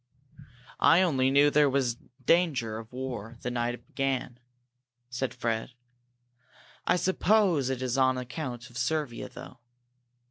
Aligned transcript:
"I 0.79 1.03
only 1.03 1.29
knew 1.29 1.51
there 1.51 1.69
was 1.69 1.93
danger 2.25 2.79
of 2.79 2.91
war 2.91 3.37
the 3.43 3.51
night 3.51 3.75
it 3.75 3.85
began," 3.85 4.39
said 5.11 5.31
Fred. 5.31 5.73
"I 6.87 6.95
suppose 6.95 7.69
it 7.69 7.83
is 7.83 7.99
on 7.99 8.17
account 8.17 8.71
of 8.71 8.79
Servia, 8.79 9.29
though?" 9.29 9.59